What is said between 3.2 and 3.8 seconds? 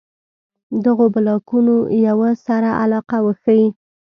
وښيي.